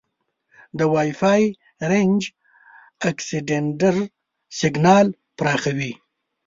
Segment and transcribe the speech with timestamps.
[0.77, 1.43] د وای فای
[1.89, 2.21] رینج
[3.09, 3.95] اکسټینډر
[4.59, 5.93] سیګنال پراخوي.